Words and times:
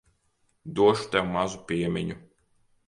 Došu 0.79 1.11
tev 1.17 1.31
mazu 1.37 1.63
piemiņu. 1.71 2.21